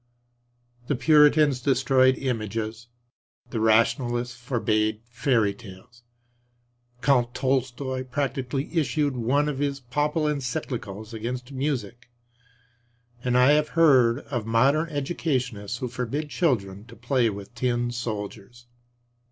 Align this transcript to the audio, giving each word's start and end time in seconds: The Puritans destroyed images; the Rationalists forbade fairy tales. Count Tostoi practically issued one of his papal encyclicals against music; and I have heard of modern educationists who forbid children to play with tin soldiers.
The 0.87 0.95
Puritans 0.95 1.61
destroyed 1.61 2.17
images; 2.17 2.87
the 3.51 3.59
Rationalists 3.59 4.33
forbade 4.35 5.01
fairy 5.11 5.53
tales. 5.53 6.01
Count 7.03 7.35
Tostoi 7.35 8.05
practically 8.09 8.75
issued 8.75 9.15
one 9.15 9.47
of 9.47 9.59
his 9.59 9.79
papal 9.79 10.23
encyclicals 10.23 11.13
against 11.13 11.51
music; 11.51 12.09
and 13.23 13.37
I 13.37 13.51
have 13.51 13.69
heard 13.77 14.21
of 14.21 14.47
modern 14.47 14.89
educationists 14.89 15.77
who 15.77 15.87
forbid 15.87 16.29
children 16.31 16.83
to 16.85 16.95
play 16.95 17.29
with 17.29 17.53
tin 17.53 17.91
soldiers. 17.91 18.65